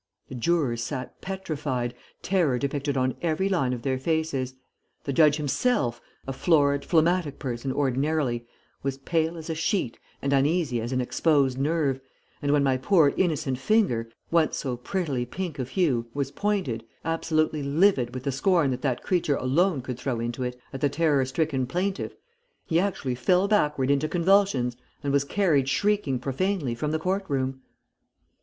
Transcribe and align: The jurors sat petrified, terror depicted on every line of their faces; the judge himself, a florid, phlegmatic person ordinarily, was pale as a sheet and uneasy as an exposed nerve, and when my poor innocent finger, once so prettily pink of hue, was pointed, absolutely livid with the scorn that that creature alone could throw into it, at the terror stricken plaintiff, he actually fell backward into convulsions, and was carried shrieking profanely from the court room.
The 0.29 0.33
jurors 0.33 0.81
sat 0.83 1.21
petrified, 1.21 1.93
terror 2.23 2.57
depicted 2.57 2.97
on 2.97 3.13
every 3.21 3.47
line 3.47 3.71
of 3.71 3.83
their 3.83 3.99
faces; 3.99 4.55
the 5.03 5.13
judge 5.13 5.35
himself, 5.35 6.01
a 6.25 6.33
florid, 6.33 6.83
phlegmatic 6.83 7.37
person 7.37 7.71
ordinarily, 7.71 8.47
was 8.81 8.97
pale 8.97 9.37
as 9.37 9.47
a 9.47 9.53
sheet 9.53 9.99
and 10.19 10.33
uneasy 10.33 10.81
as 10.81 10.91
an 10.91 11.01
exposed 11.01 11.59
nerve, 11.59 12.01
and 12.41 12.51
when 12.51 12.63
my 12.63 12.77
poor 12.77 13.13
innocent 13.15 13.59
finger, 13.59 14.09
once 14.31 14.57
so 14.57 14.75
prettily 14.75 15.23
pink 15.23 15.59
of 15.59 15.69
hue, 15.69 16.07
was 16.15 16.31
pointed, 16.31 16.83
absolutely 17.05 17.61
livid 17.61 18.11
with 18.15 18.23
the 18.23 18.31
scorn 18.31 18.71
that 18.71 18.81
that 18.81 19.03
creature 19.03 19.35
alone 19.35 19.83
could 19.83 19.99
throw 19.99 20.19
into 20.19 20.41
it, 20.41 20.59
at 20.73 20.81
the 20.81 20.89
terror 20.89 21.23
stricken 21.25 21.67
plaintiff, 21.67 22.15
he 22.65 22.79
actually 22.79 23.13
fell 23.13 23.47
backward 23.47 23.91
into 23.91 24.09
convulsions, 24.09 24.75
and 25.03 25.13
was 25.13 25.23
carried 25.23 25.69
shrieking 25.69 26.17
profanely 26.17 26.73
from 26.73 26.89
the 26.89 26.97
court 26.97 27.23
room. 27.27 27.61